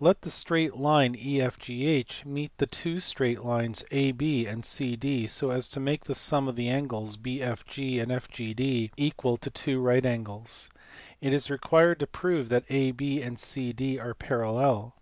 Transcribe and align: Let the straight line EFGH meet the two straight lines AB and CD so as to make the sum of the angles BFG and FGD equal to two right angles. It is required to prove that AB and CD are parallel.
Let 0.00 0.22
the 0.22 0.30
straight 0.30 0.76
line 0.76 1.14
EFGH 1.14 2.24
meet 2.24 2.50
the 2.56 2.66
two 2.66 2.98
straight 2.98 3.44
lines 3.44 3.84
AB 3.90 4.46
and 4.46 4.64
CD 4.64 5.26
so 5.26 5.50
as 5.50 5.68
to 5.68 5.80
make 5.80 6.04
the 6.04 6.14
sum 6.14 6.48
of 6.48 6.56
the 6.56 6.68
angles 6.70 7.18
BFG 7.18 8.00
and 8.00 8.10
FGD 8.10 8.88
equal 8.96 9.36
to 9.36 9.50
two 9.50 9.78
right 9.80 10.06
angles. 10.06 10.70
It 11.20 11.34
is 11.34 11.50
required 11.50 12.00
to 12.00 12.06
prove 12.06 12.48
that 12.48 12.64
AB 12.70 13.20
and 13.20 13.38
CD 13.38 13.98
are 13.98 14.14
parallel. 14.14 14.94